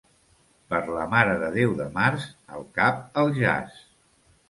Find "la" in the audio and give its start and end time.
0.95-1.03